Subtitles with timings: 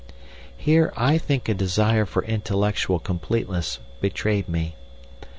[0.57, 4.75] Here I think a desire for intellectual completeness betrayed me.